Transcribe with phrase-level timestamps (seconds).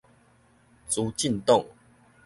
[0.89, 1.63] 資進黨